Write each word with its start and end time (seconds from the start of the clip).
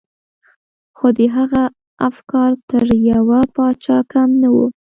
خو 0.97 1.07
د 1.17 1.19
هغه 1.35 1.63
افکار 2.09 2.51
تر 2.69 2.85
يوه 3.11 3.41
پاچا 3.55 3.97
کم 4.11 4.29
نه 4.41 4.49
وو. 4.53 4.65